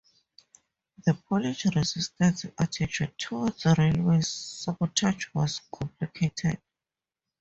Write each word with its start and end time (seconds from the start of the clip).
The 1.05 1.13
Polish 1.13 1.65
resistance 1.75 2.47
attitude 2.57 3.15
towards 3.19 3.65
railway 3.67 4.21
sabotage 4.21 5.27
was 5.35 5.61
complicated. 5.71 6.59